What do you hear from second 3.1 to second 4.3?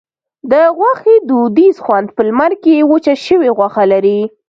شوې غوښه لري.